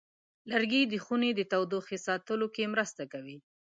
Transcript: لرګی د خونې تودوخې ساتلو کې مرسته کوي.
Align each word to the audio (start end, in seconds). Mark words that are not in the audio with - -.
لرګی 0.51 0.81
د 0.87 0.93
خونې 1.03 1.31
تودوخې 1.51 1.97
ساتلو 2.07 2.47
کې 2.55 2.71
مرسته 2.73 3.03
کوي. 3.13 3.37